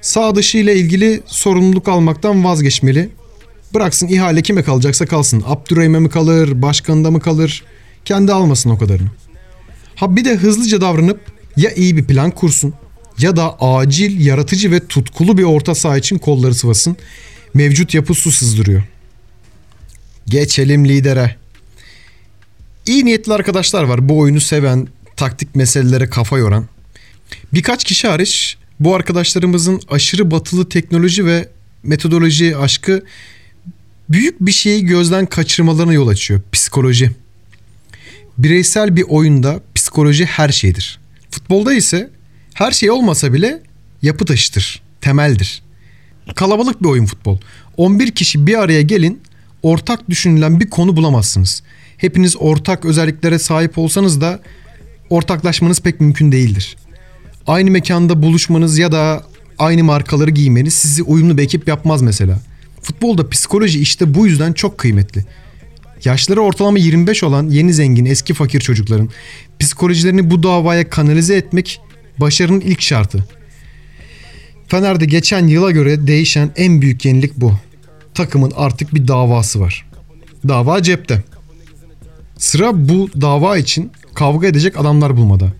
Sağ 0.00 0.34
dışı 0.34 0.58
ile 0.58 0.76
ilgili 0.76 1.22
sorumluluk 1.26 1.88
almaktan 1.88 2.44
vazgeçmeli. 2.44 3.08
Bıraksın 3.74 4.08
ihale 4.08 4.42
kime 4.42 4.62
kalacaksa 4.62 5.06
kalsın. 5.06 5.42
Abdurrahim'e 5.46 5.98
mi 5.98 6.10
kalır, 6.10 6.62
başkanında 6.62 7.10
mı 7.10 7.20
kalır? 7.20 7.64
Kendi 8.04 8.32
almasın 8.32 8.70
o 8.70 8.78
kadarını. 8.78 9.08
Ha 9.94 10.16
bir 10.16 10.24
de 10.24 10.36
hızlıca 10.36 10.80
davranıp 10.80 11.20
ya 11.56 11.70
iyi 11.72 11.96
bir 11.96 12.04
plan 12.04 12.30
kursun 12.30 12.74
ya 13.18 13.36
da 13.36 13.60
acil, 13.60 14.26
yaratıcı 14.26 14.70
ve 14.70 14.86
tutkulu 14.86 15.38
bir 15.38 15.42
orta 15.42 15.74
saha 15.74 15.98
için 15.98 16.18
kolları 16.18 16.54
sıvasın. 16.54 16.96
Mevcut 17.54 17.94
yapı 17.94 18.14
su 18.14 18.30
sızdırıyor. 18.30 18.82
Geçelim 20.26 20.88
lidere. 20.88 21.36
İyi 22.86 23.04
niyetli 23.04 23.32
arkadaşlar 23.32 23.84
var. 23.84 24.08
Bu 24.08 24.18
oyunu 24.18 24.40
seven, 24.40 24.88
taktik 25.16 25.54
meselelere 25.54 26.10
kafa 26.10 26.38
yoran. 26.38 26.66
Birkaç 27.52 27.84
kişi 27.84 28.08
hariç 28.08 28.56
bu 28.80 28.94
arkadaşlarımızın 28.94 29.80
aşırı 29.88 30.30
batılı 30.30 30.68
teknoloji 30.68 31.26
ve 31.26 31.48
metodoloji 31.82 32.56
aşkı 32.56 33.02
büyük 34.10 34.40
bir 34.40 34.52
şeyi 34.52 34.84
gözden 34.84 35.26
kaçırmalarına 35.26 35.92
yol 35.92 36.08
açıyor. 36.08 36.40
Psikoloji. 36.52 37.10
Bireysel 38.38 38.96
bir 38.96 39.04
oyunda 39.08 39.60
psikoloji 39.74 40.24
her 40.24 40.48
şeydir. 40.48 41.00
Futbolda 41.30 41.74
ise 41.74 42.10
her 42.54 42.70
şey 42.70 42.90
olmasa 42.90 43.32
bile 43.32 43.62
yapı 44.02 44.24
taşıtır, 44.24 44.82
temeldir. 45.00 45.62
Kalabalık 46.34 46.82
bir 46.82 46.88
oyun 46.88 47.06
futbol. 47.06 47.38
11 47.76 48.10
kişi 48.10 48.46
bir 48.46 48.60
araya 48.60 48.82
gelin, 48.82 49.20
ortak 49.62 50.10
düşünülen 50.10 50.60
bir 50.60 50.70
konu 50.70 50.96
bulamazsınız. 50.96 51.62
Hepiniz 51.96 52.36
ortak 52.38 52.84
özelliklere 52.84 53.38
sahip 53.38 53.78
olsanız 53.78 54.20
da 54.20 54.40
ortaklaşmanız 55.10 55.80
pek 55.80 56.00
mümkün 56.00 56.32
değildir. 56.32 56.76
Aynı 57.46 57.70
mekanda 57.70 58.22
buluşmanız 58.22 58.78
ya 58.78 58.92
da 58.92 59.24
aynı 59.58 59.84
markaları 59.84 60.30
giymeniz 60.30 60.74
sizi 60.74 61.02
uyumlu 61.02 61.38
bir 61.38 61.42
ekip 61.42 61.68
yapmaz 61.68 62.02
mesela. 62.02 62.38
Futbolda 62.90 63.28
psikoloji 63.28 63.80
işte 63.80 64.14
bu 64.14 64.26
yüzden 64.26 64.52
çok 64.52 64.78
kıymetli. 64.78 65.24
Yaşları 66.04 66.40
ortalama 66.40 66.78
25 66.78 67.22
olan 67.22 67.48
yeni 67.48 67.74
zengin 67.74 68.04
eski 68.04 68.34
fakir 68.34 68.60
çocukların 68.60 69.08
psikolojilerini 69.60 70.30
bu 70.30 70.42
davaya 70.42 70.90
kanalize 70.90 71.36
etmek 71.36 71.80
başarının 72.18 72.60
ilk 72.60 72.80
şartı. 72.80 73.24
Fener'de 74.68 75.04
geçen 75.04 75.46
yıla 75.46 75.70
göre 75.70 76.06
değişen 76.06 76.50
en 76.56 76.82
büyük 76.82 77.04
yenilik 77.04 77.36
bu. 77.36 77.54
Takımın 78.14 78.52
artık 78.56 78.94
bir 78.94 79.08
davası 79.08 79.60
var. 79.60 79.86
Dava 80.48 80.82
cepte. 80.82 81.22
Sıra 82.38 82.88
bu 82.88 83.08
dava 83.20 83.56
için 83.56 83.90
kavga 84.14 84.46
edecek 84.46 84.80
adamlar 84.80 85.16
bulmada. 85.16 85.52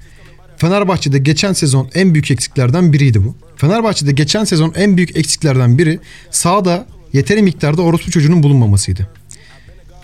Fenerbahçe'de 0.56 1.18
geçen 1.18 1.52
sezon 1.52 1.90
en 1.94 2.14
büyük 2.14 2.30
eksiklerden 2.30 2.92
biriydi 2.92 3.24
bu. 3.24 3.34
Fenerbahçe'de 3.56 4.12
geçen 4.12 4.44
sezon 4.44 4.72
en 4.76 4.96
büyük 4.96 5.16
eksiklerden 5.16 5.78
biri 5.78 5.98
sahada 6.30 6.86
yeteri 7.12 7.42
miktarda 7.42 7.82
orospu 7.82 8.10
çocuğunun 8.10 8.42
bulunmamasıydı. 8.42 9.08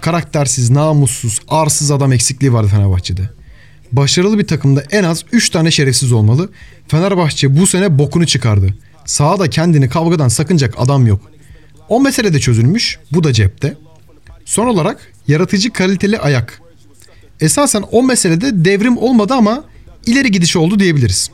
Karaktersiz, 0.00 0.70
namussuz, 0.70 1.40
arsız 1.48 1.90
adam 1.90 2.12
eksikliği 2.12 2.52
vardı 2.52 2.68
Fenerbahçe'de. 2.68 3.30
Başarılı 3.92 4.38
bir 4.38 4.46
takımda 4.46 4.82
en 4.90 5.04
az 5.04 5.24
3 5.32 5.50
tane 5.50 5.70
şerefsiz 5.70 6.12
olmalı. 6.12 6.50
Fenerbahçe 6.88 7.56
bu 7.56 7.66
sene 7.66 7.98
bokunu 7.98 8.26
çıkardı. 8.26 8.74
Sahada 9.04 9.50
kendini 9.50 9.88
kavgadan 9.88 10.28
sakınacak 10.28 10.74
adam 10.78 11.06
yok. 11.06 11.30
O 11.88 12.00
mesele 12.00 12.34
de 12.34 12.40
çözülmüş. 12.40 12.98
Bu 13.12 13.24
da 13.24 13.32
cepte. 13.32 13.76
Son 14.44 14.66
olarak 14.66 15.12
yaratıcı 15.28 15.72
kaliteli 15.72 16.18
ayak. 16.18 16.62
Esasen 17.40 17.84
o 17.92 18.02
meselede 18.02 18.64
devrim 18.64 18.98
olmadı 18.98 19.34
ama 19.34 19.64
ileri 20.06 20.30
gidiş 20.30 20.56
oldu 20.56 20.78
diyebiliriz. 20.78 21.30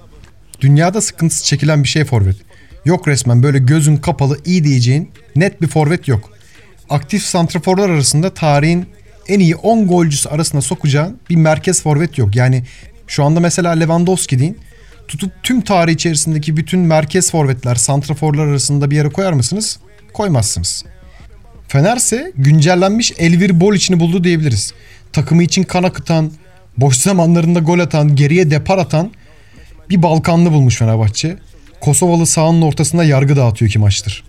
Dünyada 0.61 1.01
sıkıntısı 1.01 1.45
çekilen 1.45 1.83
bir 1.83 1.89
şey 1.89 2.05
forvet. 2.05 2.37
Yok 2.85 3.09
resmen 3.09 3.43
böyle 3.43 3.59
gözün 3.59 3.97
kapalı 3.97 4.39
iyi 4.45 4.65
diyeceğin 4.65 5.11
net 5.37 5.63
bir 5.63 5.67
forvet 5.67 6.09
yok. 6.09 6.31
Aktif 6.91 7.23
santraforlar 7.23 7.89
arasında 7.91 8.35
tarihin 8.35 8.87
en 9.29 9.41
iyi 9.41 9.57
10 9.57 9.87
golcüsü 9.87 10.29
arasına 10.29 10.61
sokacağın 10.61 11.19
bir 11.31 11.37
merkez 11.37 11.83
forvet 11.83 12.19
yok. 12.19 12.37
Yani 12.37 12.65
şu 13.07 13.25
anda 13.25 13.41
mesela 13.41 13.71
Lewandowski 13.71 14.39
deyin. 14.39 14.59
Tutup 15.09 15.33
tüm 15.43 15.61
tarih 15.61 15.93
içerisindeki 15.93 16.57
bütün 16.57 16.81
merkez 16.81 17.31
forvetler, 17.31 17.75
santraforlar 17.75 18.47
arasında 18.47 18.91
bir 18.91 18.97
yere 18.97 19.09
koyar 19.09 19.33
mısınız? 19.33 19.79
Koymazsınız. 20.13 20.85
Fenerse 21.69 22.33
güncellenmiş 22.37 23.13
Elvir 23.19 23.61
Bol 23.61 23.75
içini 23.75 24.01
buldu 24.01 24.25
diyebiliriz. 24.25 24.73
Takımı 25.13 25.43
için 25.43 25.63
kan 25.63 25.83
akıtan, 25.83 26.33
boş 26.77 26.97
zamanlarında 26.97 27.59
gol 27.59 27.79
atan, 27.79 28.17
geriye 28.17 28.51
depar 28.51 28.79
atan 28.79 29.11
bir 29.91 30.03
Balkanlı 30.03 30.53
bulmuş 30.53 30.77
Fenerbahçe. 30.77 31.37
Kosovalı 31.83 32.27
sahanın 32.27 32.63
ortasında 32.63 33.05
yargı 33.05 33.37
dağıtıyor 33.37 33.71
ki 33.71 33.79
maçtır. 33.79 34.25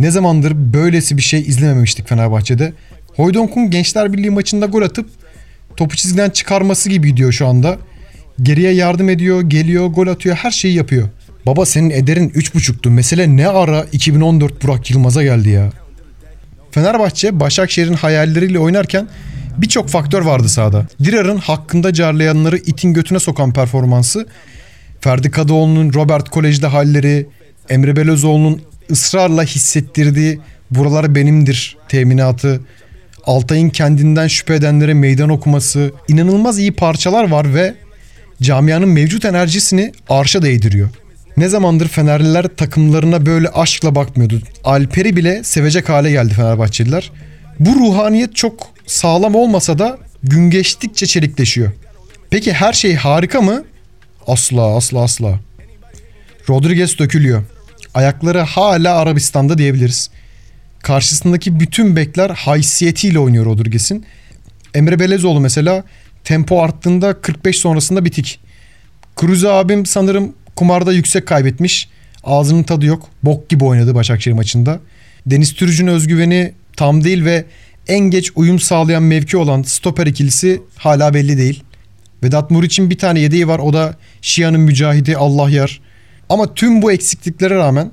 Ne 0.00 0.10
zamandır 0.10 0.52
böylesi 0.56 1.16
bir 1.16 1.22
şey 1.22 1.40
izlememiştik 1.40 2.08
Fenerbahçe'de. 2.08 2.72
Hoydonk'un 3.16 3.70
Gençler 3.70 4.12
Birliği 4.12 4.30
maçında 4.30 4.66
gol 4.66 4.82
atıp 4.82 5.10
topu 5.76 5.96
çizgiden 5.96 6.30
çıkarması 6.30 6.88
gibi 6.88 7.08
gidiyor 7.08 7.32
şu 7.32 7.46
anda. 7.46 7.78
Geriye 8.42 8.72
yardım 8.72 9.08
ediyor, 9.08 9.42
geliyor, 9.42 9.86
gol 9.86 10.06
atıyor, 10.06 10.36
her 10.36 10.50
şeyi 10.50 10.74
yapıyor. 10.74 11.08
Baba 11.46 11.66
senin 11.66 11.90
ederin 11.90 12.30
3.5'tu. 12.30 12.90
Mesele 12.90 13.36
ne 13.36 13.48
ara 13.48 13.86
2014 13.92 14.64
Burak 14.64 14.90
Yılmaz'a 14.90 15.22
geldi 15.22 15.48
ya. 15.48 15.70
Fenerbahçe 16.70 17.40
Başakşehir'in 17.40 17.94
hayalleriyle 17.94 18.58
oynarken 18.58 19.08
birçok 19.58 19.88
faktör 19.88 20.22
vardı 20.22 20.48
sahada. 20.48 20.86
Dirar'ın 21.04 21.38
hakkında 21.38 21.92
carlayanları 21.92 22.56
itin 22.56 22.94
götüne 22.94 23.18
sokan 23.18 23.52
performansı, 23.52 24.26
Ferdi 25.04 25.30
Kadıoğlu'nun 25.30 25.92
Robert 25.92 26.28
Kolej'de 26.28 26.66
halleri, 26.66 27.26
Emre 27.68 27.96
Belözoğlu'nun 27.96 28.62
ısrarla 28.90 29.42
hissettirdiği 29.44 30.40
buralar 30.70 31.14
benimdir 31.14 31.76
teminatı, 31.88 32.60
Altay'ın 33.26 33.70
kendinden 33.70 34.28
şüphe 34.28 34.54
edenlere 34.54 34.94
meydan 34.94 35.28
okuması, 35.28 35.92
inanılmaz 36.08 36.58
iyi 36.58 36.72
parçalar 36.72 37.30
var 37.30 37.54
ve 37.54 37.74
camianın 38.42 38.88
mevcut 38.88 39.24
enerjisini 39.24 39.92
arşa 40.08 40.42
değdiriyor. 40.42 40.88
Ne 41.36 41.48
zamandır 41.48 41.88
Fenerliler 41.88 42.46
takımlarına 42.56 43.26
böyle 43.26 43.48
aşkla 43.48 43.94
bakmıyordu. 43.94 44.40
Alper'i 44.64 45.16
bile 45.16 45.44
sevecek 45.44 45.88
hale 45.88 46.10
geldi 46.10 46.34
Fenerbahçeliler. 46.34 47.12
Bu 47.60 47.70
ruhaniyet 47.74 48.36
çok 48.36 48.66
sağlam 48.86 49.34
olmasa 49.34 49.78
da 49.78 49.98
gün 50.22 50.50
geçtikçe 50.50 51.06
çelikleşiyor. 51.06 51.70
Peki 52.30 52.52
her 52.52 52.72
şey 52.72 52.94
harika 52.94 53.40
mı? 53.40 53.64
Asla 54.26 54.76
asla 54.76 55.02
asla. 55.02 55.40
Rodriguez 56.48 56.98
dökülüyor. 56.98 57.42
Ayakları 57.94 58.40
hala 58.40 58.96
Arabistan'da 58.96 59.58
diyebiliriz. 59.58 60.10
Karşısındaki 60.82 61.60
bütün 61.60 61.96
bekler 61.96 62.30
haysiyetiyle 62.30 63.18
oynuyor 63.18 63.46
Rodriguez'in. 63.46 64.06
Emre 64.74 64.98
Belezoğlu 64.98 65.40
mesela 65.40 65.84
tempo 66.24 66.62
arttığında 66.62 67.20
45 67.20 67.58
sonrasında 67.58 68.04
bitik. 68.04 68.40
Kruse 69.16 69.48
abim 69.48 69.86
sanırım 69.86 70.32
kumarda 70.56 70.92
yüksek 70.92 71.26
kaybetmiş. 71.26 71.88
Ağzının 72.24 72.62
tadı 72.62 72.86
yok. 72.86 73.08
Bok 73.22 73.48
gibi 73.48 73.64
oynadı 73.64 73.94
Başakşehir 73.94 74.34
maçında. 74.34 74.80
Deniz 75.26 75.54
Türüc'ün 75.54 75.86
özgüveni 75.86 76.52
tam 76.76 77.04
değil 77.04 77.24
ve 77.24 77.44
en 77.88 77.98
geç 77.98 78.30
uyum 78.34 78.60
sağlayan 78.60 79.02
mevki 79.02 79.36
olan 79.36 79.62
stoper 79.62 80.06
ikilisi 80.06 80.62
hala 80.76 81.14
belli 81.14 81.38
değil. 81.38 81.62
Vedat 82.24 82.50
Muriç'in 82.50 82.90
bir 82.90 82.98
tane 82.98 83.20
yedeği 83.20 83.48
var 83.48 83.58
o 83.58 83.72
da 83.72 83.94
Şia'nın 84.22 84.60
mücahidi 84.60 85.16
Allah 85.16 85.50
yar. 85.50 85.80
Ama 86.28 86.54
tüm 86.54 86.82
bu 86.82 86.92
eksikliklere 86.92 87.54
rağmen 87.54 87.90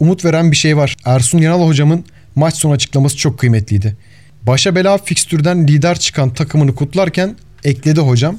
umut 0.00 0.24
veren 0.24 0.50
bir 0.50 0.56
şey 0.56 0.76
var. 0.76 0.96
Ersun 1.04 1.38
Yanal 1.38 1.66
hocamın 1.66 2.04
maç 2.34 2.54
sonu 2.54 2.72
açıklaması 2.72 3.16
çok 3.16 3.38
kıymetliydi. 3.38 3.96
Başa 4.42 4.74
bela 4.74 4.98
fikstürden 4.98 5.68
lider 5.68 5.98
çıkan 5.98 6.34
takımını 6.34 6.74
kutlarken 6.74 7.36
ekledi 7.64 8.00
hocam. 8.00 8.38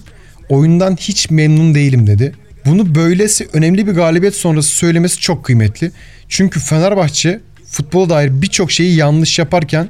Oyundan 0.50 0.96
hiç 0.96 1.30
memnun 1.30 1.76
değilim 1.76 2.08
dedi. 2.08 2.36
Bunu 2.66 2.96
böylesi 2.96 3.48
önemli 3.54 3.88
bir 3.88 3.92
galibiyet 3.92 4.36
sonrası 4.36 4.70
söylemesi 4.70 5.20
çok 5.20 5.46
kıymetli. 5.46 5.92
Çünkü 6.30 6.60
Fenerbahçe 6.60 7.42
futbola 7.66 8.10
dair 8.10 8.42
birçok 8.42 8.72
şeyi 8.72 8.96
yanlış 8.96 9.40
yaparken 9.40 9.90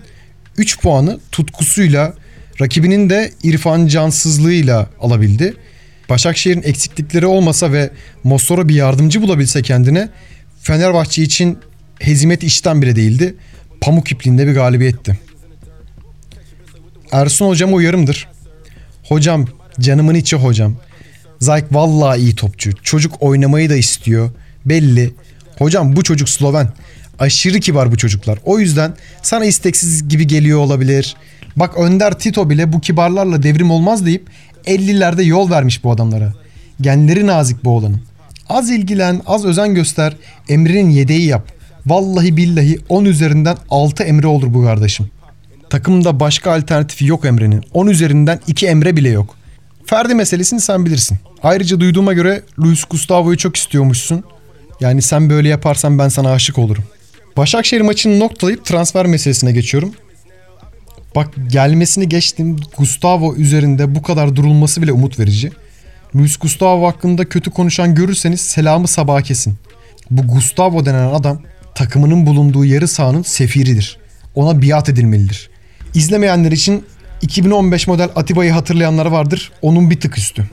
3 0.58 0.80
puanı 0.80 1.20
tutkusuyla 1.32 2.14
rakibinin 2.62 3.10
de 3.10 3.32
İrfan 3.44 3.88
cansızlığıyla 3.88 4.90
alabildi. 5.00 5.54
Başakşehir'in 6.10 6.64
eksiklikleri 6.64 7.26
olmasa 7.26 7.72
ve 7.72 7.90
Mossoro 8.24 8.70
bir 8.70 8.76
yardımcı 8.76 9.22
bulabilse 9.22 9.62
kendine 9.62 10.10
Fenerbahçe 10.62 11.24
için 11.24 11.58
hezimet 12.00 12.44
işten 12.44 12.82
bile 12.82 12.96
değildi. 12.96 13.36
Pamuk 13.82 14.12
ipliğinde 14.12 14.48
bir 14.48 14.54
galibiyetti. 14.54 15.20
Ersun 17.12 17.48
hocama 17.48 17.74
uyarımdır. 17.74 18.28
Hocam 19.04 19.48
canımın 19.80 20.16
içi 20.16 20.36
hocam. 20.36 20.76
Zayk 21.40 21.66
vallahi 21.72 22.20
iyi 22.20 22.36
topçu. 22.36 22.72
Çocuk 22.84 23.14
oynamayı 23.20 23.70
da 23.70 23.76
istiyor. 23.76 24.32
Belli. 24.66 25.14
Hocam 25.58 25.96
bu 25.96 26.04
çocuk 26.04 26.30
Sloven. 26.30 26.70
Aşırı 27.24 27.60
kibar 27.60 27.92
bu 27.92 27.98
çocuklar. 27.98 28.40
O 28.46 28.60
yüzden 28.60 28.94
sana 29.22 29.46
isteksiz 29.46 30.08
gibi 30.10 30.28
geliyor 30.28 30.60
olabilir. 30.60 31.16
Bak 31.56 31.78
Önder 31.78 32.20
Tito 32.20 32.50
bile 32.50 32.74
bu 32.74 32.82
kibarlarla 32.82 33.44
devrim 33.44 33.72
olmaz 33.72 34.06
deyip 34.06 34.28
50'lerde 34.66 35.24
yol 35.24 35.50
vermiş 35.50 35.84
bu 35.84 35.92
adamlara. 35.92 36.34
Genleri 36.82 37.28
nazik 37.28 37.64
bu 37.64 37.70
oğlanın. 37.70 38.02
Az 38.50 38.70
ilgilen, 38.70 39.22
az 39.26 39.46
özen 39.46 39.76
göster. 39.76 40.18
Emre'nin 40.50 40.90
yedeği 40.90 41.26
yap. 41.26 41.48
Vallahi 41.86 42.38
billahi 42.38 42.80
10 42.90 43.06
üzerinden 43.06 43.58
6 43.70 44.04
Emre 44.04 44.28
olur 44.28 44.54
bu 44.54 44.64
kardeşim. 44.64 45.10
Takımda 45.70 46.20
başka 46.20 46.52
alternatifi 46.52 47.06
yok 47.06 47.26
Emre'nin. 47.26 47.64
10 47.74 47.88
üzerinden 47.88 48.40
2 48.48 48.68
Emre 48.68 48.96
bile 48.96 49.10
yok. 49.10 49.36
Ferdi 49.86 50.16
meselesini 50.16 50.62
sen 50.62 50.86
bilirsin. 50.86 51.18
Ayrıca 51.44 51.80
duyduğuma 51.80 52.14
göre 52.14 52.42
Luis 52.60 52.84
Gustavo'yu 52.84 53.38
çok 53.38 53.56
istiyormuşsun. 53.56 54.24
Yani 54.80 55.02
sen 55.02 55.30
böyle 55.30 55.50
yaparsan 55.50 56.00
ben 56.00 56.10
sana 56.10 56.32
aşık 56.32 56.58
olurum. 56.58 56.84
Başakşehir 57.38 57.82
maçını 57.82 58.20
noktalayıp 58.20 58.66
transfer 58.66 59.06
meselesine 59.06 59.52
geçiyorum. 59.52 59.94
Bak 61.16 61.30
gelmesini 61.48 62.10
geçtim. 62.10 62.58
Gustavo 62.78 63.36
üzerinde 63.36 63.96
bu 63.96 64.02
kadar 64.02 64.36
durulması 64.36 64.82
bile 64.82 64.92
umut 64.92 65.20
verici. 65.20 65.52
Luis 66.16 66.38
Gustavo 66.38 66.88
hakkında 66.88 67.30
kötü 67.30 67.52
konuşan 67.52 67.96
görürseniz 67.96 68.42
selamı 68.42 68.88
sabaha 68.88 69.22
kesin. 69.22 69.56
Bu 70.12 70.28
Gustavo 70.28 70.86
denen 70.86 71.08
adam 71.08 71.42
takımının 71.76 72.26
bulunduğu 72.26 72.66
yarı 72.66 72.88
sahanın 72.88 73.22
sefiridir. 73.22 73.98
Ona 74.36 74.62
biat 74.62 74.90
edilmelidir. 74.90 75.50
İzlemeyenler 75.94 76.52
için 76.52 76.86
2015 77.22 77.88
model 77.88 78.10
Atiba'yı 78.16 78.52
hatırlayanlar 78.52 79.06
vardır. 79.06 79.52
Onun 79.62 79.90
bir 79.90 80.00
tık 80.00 80.18
üstü. 80.18 80.50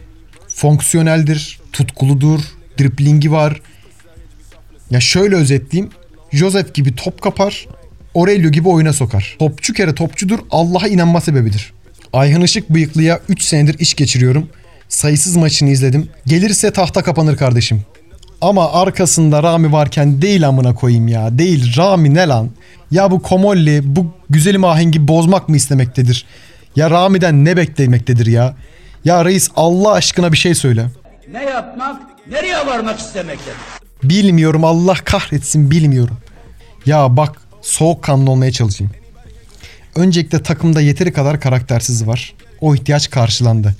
Fonksiyoneldir, 0.48 1.60
tutkuludur, 1.72 2.40
driplingi 2.78 3.32
var. 3.32 3.60
Ya 4.90 5.00
şöyle 5.00 5.36
özetleyeyim. 5.36 5.92
Joseph 6.32 6.74
gibi 6.74 6.96
top 6.96 7.22
kapar, 7.22 7.66
Aurelio 8.14 8.50
gibi 8.50 8.68
oyuna 8.68 8.92
sokar. 8.92 9.36
Topçu 9.38 9.72
kere 9.72 9.94
topçudur, 9.94 10.38
Allah'a 10.50 10.88
inanma 10.88 11.20
sebebidir. 11.20 11.72
Ayhan 12.12 12.42
Işık 12.42 12.70
bıyıklıya 12.70 13.20
3 13.28 13.42
senedir 13.42 13.78
iş 13.78 13.94
geçiriyorum. 13.94 14.48
Sayısız 14.88 15.36
maçını 15.36 15.70
izledim. 15.70 16.08
Gelirse 16.26 16.70
tahta 16.70 17.02
kapanır 17.02 17.36
kardeşim. 17.36 17.82
Ama 18.40 18.72
arkasında 18.72 19.42
Rami 19.42 19.72
varken 19.72 20.22
değil 20.22 20.48
amına 20.48 20.74
koyayım 20.74 21.08
ya. 21.08 21.38
Değil 21.38 21.76
Rami 21.76 22.14
ne 22.14 22.26
lan? 22.26 22.50
Ya 22.90 23.10
bu 23.10 23.22
Komolli 23.22 23.80
bu 23.96 24.06
güzelim 24.30 24.64
ahengi 24.64 25.08
bozmak 25.08 25.48
mı 25.48 25.56
istemektedir? 25.56 26.26
Ya 26.76 26.90
Rami'den 26.90 27.44
ne 27.44 27.56
beklemektedir 27.56 28.26
ya? 28.26 28.56
Ya 29.04 29.24
reis 29.24 29.48
Allah 29.56 29.92
aşkına 29.92 30.32
bir 30.32 30.36
şey 30.36 30.54
söyle. 30.54 30.86
Ne 31.32 31.42
yapmak, 31.42 32.00
nereye 32.30 32.66
varmak 32.66 32.98
istemektedir. 32.98 33.56
Bilmiyorum 34.02 34.64
Allah 34.64 34.94
kahretsin 34.94 35.70
bilmiyorum. 35.70 36.16
Ya 36.86 37.16
bak 37.16 37.40
soğukkanlı 37.62 38.30
olmaya 38.30 38.52
çalışayım. 38.52 38.92
Öncelikle 39.94 40.42
takımda 40.42 40.80
yeteri 40.80 41.12
kadar 41.12 41.40
karaktersiz 41.40 42.06
var. 42.06 42.34
O 42.60 42.74
ihtiyaç 42.74 43.10
karşılandı. 43.10 43.76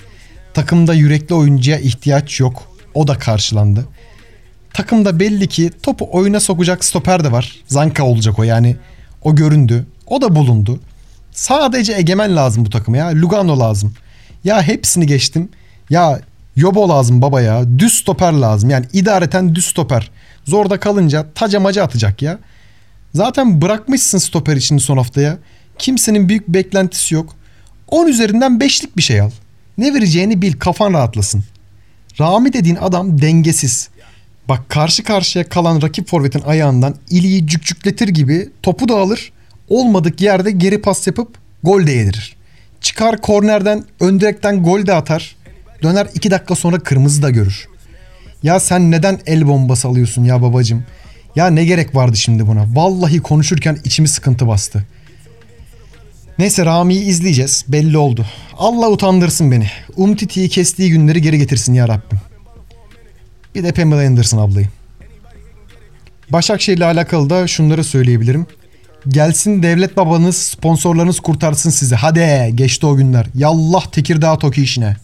Takımda 0.53 0.93
yürekli 0.93 1.35
oyuncuya 1.35 1.79
ihtiyaç 1.79 2.39
yok. 2.39 2.63
O 2.93 3.07
da 3.07 3.17
karşılandı. 3.17 3.87
Takımda 4.73 5.19
belli 5.19 5.47
ki 5.47 5.71
topu 5.83 6.09
oyuna 6.11 6.39
sokacak 6.39 6.85
stoper 6.85 7.23
de 7.23 7.31
var. 7.31 7.55
Zanka 7.67 8.03
olacak 8.03 8.39
o 8.39 8.43
yani. 8.43 8.75
O 9.21 9.35
göründü. 9.35 9.85
O 10.07 10.21
da 10.21 10.35
bulundu. 10.35 10.79
Sadece 11.31 11.93
egemen 11.93 12.35
lazım 12.35 12.65
bu 12.65 12.69
takıma 12.69 12.97
ya. 12.97 13.07
Lugano 13.07 13.59
lazım. 13.59 13.93
Ya 14.43 14.61
hepsini 14.63 15.05
geçtim. 15.05 15.49
Ya 15.89 16.21
Yobo 16.61 16.89
lazım 16.89 17.21
baba 17.21 17.41
ya. 17.41 17.79
Düz 17.79 17.93
stoper 17.93 18.33
lazım. 18.33 18.69
Yani 18.69 18.85
idareten 18.93 19.55
düz 19.55 19.65
stoper. 19.65 20.11
Zorda 20.45 20.79
kalınca 20.79 21.25
taca 21.35 21.59
maca 21.59 21.83
atacak 21.83 22.21
ya. 22.21 22.39
Zaten 23.13 23.61
bırakmışsın 23.61 24.17
stoper 24.17 24.55
için 24.55 24.77
son 24.77 24.97
haftaya. 24.97 25.37
Kimsenin 25.77 26.29
büyük 26.29 26.47
beklentisi 26.47 27.15
yok. 27.15 27.35
10 27.87 28.07
üzerinden 28.07 28.51
5'lik 28.51 28.97
bir 28.97 29.01
şey 29.01 29.21
al. 29.21 29.31
Ne 29.77 29.93
vereceğini 29.93 30.41
bil 30.41 30.53
kafan 30.53 30.93
rahatlasın. 30.93 31.43
Rami 32.19 32.53
dediğin 32.53 32.75
adam 32.75 33.21
dengesiz. 33.21 33.89
Bak 34.49 34.69
karşı 34.69 35.03
karşıya 35.03 35.49
kalan 35.49 35.81
rakip 35.81 36.07
forvetin 36.07 36.41
ayağından 36.41 36.95
iliği 37.09 37.47
cükcükletir 37.47 38.07
gibi 38.07 38.49
topu 38.63 38.87
da 38.87 38.95
alır. 38.95 39.31
Olmadık 39.69 40.21
yerde 40.21 40.51
geri 40.51 40.81
pas 40.81 41.07
yapıp 41.07 41.37
gol 41.63 41.87
de 41.87 41.91
yedirir. 41.91 42.35
Çıkar 42.81 43.21
kornerden 43.21 43.83
ön 43.99 44.19
direkten 44.19 44.63
gol 44.63 44.85
de 44.85 44.93
atar. 44.93 45.35
Döner 45.83 46.07
iki 46.13 46.31
dakika 46.31 46.55
sonra 46.55 46.79
kırmızı 46.79 47.21
da 47.21 47.29
görür. 47.29 47.67
Ya 48.43 48.59
sen 48.59 48.91
neden 48.91 49.19
el 49.25 49.47
bombası 49.47 49.87
alıyorsun 49.87 50.23
ya 50.23 50.41
babacım? 50.41 50.83
Ya 51.35 51.47
ne 51.47 51.65
gerek 51.65 51.95
vardı 51.95 52.17
şimdi 52.17 52.47
buna? 52.47 52.65
Vallahi 52.75 53.19
konuşurken 53.19 53.77
içimi 53.83 54.07
sıkıntı 54.07 54.47
bastı. 54.47 54.85
Neyse 56.37 56.65
Rami'yi 56.65 57.03
izleyeceğiz. 57.03 57.65
Belli 57.67 57.97
oldu. 57.97 58.25
Allah 58.57 58.89
utandırsın 58.89 59.51
beni. 59.51 59.67
Umtiti'yi 59.95 60.49
kestiği 60.49 60.89
günleri 60.89 61.21
geri 61.21 61.37
getirsin 61.37 61.73
ya 61.73 61.87
Rabbim. 61.87 62.19
Bir 63.55 63.63
de 63.63 63.71
Pamela 63.71 64.07
Anderson 64.07 64.37
ablayı. 64.37 64.67
Başakşehir 66.29 66.77
ile 66.77 66.85
alakalı 66.85 67.29
da 67.29 67.47
şunları 67.47 67.83
söyleyebilirim. 67.83 68.45
Gelsin 69.07 69.63
devlet 69.63 69.97
babanız, 69.97 70.37
sponsorlarınız 70.37 71.19
kurtarsın 71.19 71.69
sizi. 71.69 71.95
Hadi 71.95 72.51
geçti 72.55 72.85
o 72.85 72.95
günler. 72.95 73.25
Yallah 73.35 73.85
Tekirdağ 73.85 74.37
Toki 74.37 74.63
işine. 74.63 74.95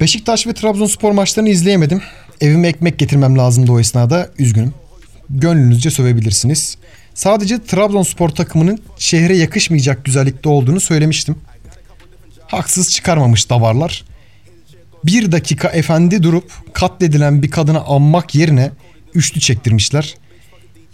Beşiktaş 0.00 0.46
ve 0.46 0.52
Trabzonspor 0.52 1.12
maçlarını 1.12 1.48
izleyemedim. 1.48 2.02
Evime 2.40 2.68
ekmek 2.68 2.98
getirmem 2.98 3.38
lazımdı 3.38 3.72
o 3.72 3.80
esnada. 3.80 4.30
Üzgünüm. 4.38 4.74
Gönlünüzce 5.30 5.90
sövebilirsiniz. 5.90 6.78
Sadece 7.14 7.64
Trabzonspor 7.64 8.28
takımının 8.28 8.80
şehre 8.98 9.36
yakışmayacak 9.36 10.04
güzellikte 10.04 10.48
olduğunu 10.48 10.80
söylemiştim. 10.80 11.36
Haksız 12.46 12.90
çıkarmamış 12.90 13.50
davarlar. 13.50 14.04
Bir 15.04 15.32
dakika 15.32 15.68
efendi 15.68 16.22
durup 16.22 16.52
katledilen 16.72 17.42
bir 17.42 17.50
kadına 17.50 17.80
anmak 17.80 18.34
yerine 18.34 18.70
üçlü 19.14 19.40
çektirmişler. 19.40 20.14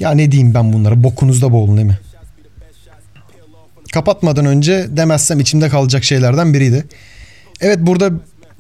Ya 0.01 0.11
ne 0.11 0.33
diyeyim 0.33 0.55
ben 0.55 0.73
bunlara 0.73 1.05
bokunuzda 1.05 1.53
boğulun 1.53 1.77
değil 1.77 1.87
mi? 1.87 1.99
Kapatmadan 3.93 4.47
önce 4.47 4.87
demezsem 4.89 5.41
içimde 5.41 5.69
kalacak 5.69 6.05
şeylerden 6.05 6.55
biriydi. 6.55 6.87
Evet 7.61 7.79
burada 7.81 8.11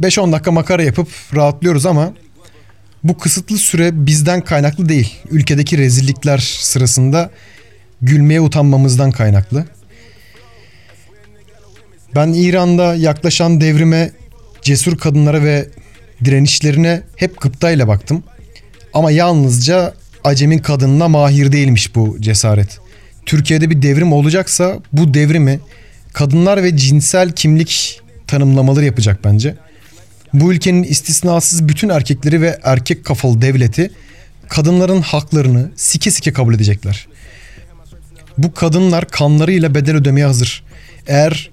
5-10 0.02 0.32
dakika 0.32 0.52
makara 0.52 0.82
yapıp 0.82 1.08
rahatlıyoruz 1.34 1.86
ama 1.86 2.12
bu 3.04 3.18
kısıtlı 3.18 3.58
süre 3.58 4.06
bizden 4.06 4.40
kaynaklı 4.40 4.88
değil. 4.88 5.14
Ülkedeki 5.30 5.78
rezillikler 5.78 6.38
sırasında 6.60 7.30
gülmeye 8.02 8.40
utanmamızdan 8.40 9.10
kaynaklı. 9.10 9.64
Ben 12.14 12.28
İran'da 12.28 12.94
yaklaşan 12.94 13.60
devrime 13.60 14.12
cesur 14.62 14.98
kadınlara 14.98 15.42
ve 15.42 15.68
direnişlerine 16.24 17.02
hep 17.16 17.40
gıptayla 17.40 17.88
baktım. 17.88 18.24
Ama 18.92 19.10
yalnızca 19.10 19.94
Acem'in 20.24 20.58
kadınına 20.58 21.08
mahir 21.08 21.52
değilmiş 21.52 21.94
bu 21.94 22.16
cesaret. 22.20 22.78
Türkiye'de 23.26 23.70
bir 23.70 23.82
devrim 23.82 24.12
olacaksa 24.12 24.78
bu 24.92 25.14
devrimi 25.14 25.60
kadınlar 26.12 26.62
ve 26.62 26.76
cinsel 26.76 27.32
kimlik 27.32 28.00
tanımlamaları 28.26 28.84
yapacak 28.84 29.24
bence. 29.24 29.54
Bu 30.34 30.52
ülkenin 30.52 30.82
istisnasız 30.82 31.68
bütün 31.68 31.88
erkekleri 31.88 32.42
ve 32.42 32.60
erkek 32.62 33.04
kafalı 33.04 33.42
devleti 33.42 33.90
kadınların 34.48 35.00
haklarını 35.00 35.70
sike 35.76 36.10
sike 36.10 36.32
kabul 36.32 36.54
edecekler. 36.54 37.06
Bu 38.38 38.54
kadınlar 38.54 39.08
kanlarıyla 39.08 39.74
bedel 39.74 39.96
ödemeye 39.96 40.26
hazır. 40.26 40.62
Eğer 41.06 41.50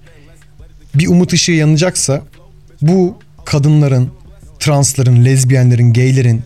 bir 0.94 1.08
umut 1.08 1.32
ışığı 1.32 1.52
yanacaksa 1.52 2.22
bu 2.82 3.18
kadınların, 3.44 4.10
transların, 4.60 5.24
lezbiyenlerin, 5.24 5.92
gaylerin 5.92 6.42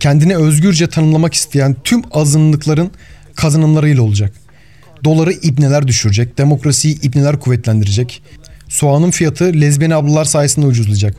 kendini 0.00 0.36
özgürce 0.36 0.86
tanımlamak 0.86 1.34
isteyen 1.34 1.76
tüm 1.84 2.02
azınlıkların 2.12 2.90
kazanımlarıyla 3.34 4.02
olacak. 4.02 4.32
Doları 5.04 5.32
ibneler 5.32 5.88
düşürecek, 5.88 6.38
demokrasiyi 6.38 7.00
ibneler 7.00 7.40
kuvvetlendirecek. 7.40 8.22
Soğanın 8.68 9.10
fiyatı 9.10 9.44
lezbiyen 9.44 9.90
ablalar 9.90 10.24
sayesinde 10.24 10.66
ucuzlayacak. 10.66 11.16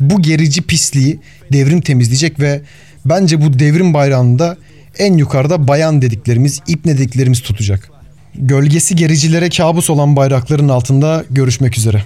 Bu 0.00 0.22
gerici 0.22 0.62
pisliği 0.62 1.20
devrim 1.52 1.80
temizleyecek 1.80 2.40
ve 2.40 2.60
bence 3.04 3.42
bu 3.42 3.58
devrim 3.58 3.94
bayrağında 3.94 4.56
en 4.98 5.16
yukarıda 5.16 5.68
bayan 5.68 6.02
dediklerimiz, 6.02 6.60
ipne 6.66 6.98
dediklerimiz 6.98 7.40
tutacak. 7.40 7.90
Gölgesi 8.34 8.96
gericilere 8.96 9.48
kabus 9.48 9.90
olan 9.90 10.16
bayrakların 10.16 10.68
altında 10.68 11.24
görüşmek 11.30 11.78
üzere. 11.78 12.02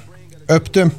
Öptüm. 0.48 0.92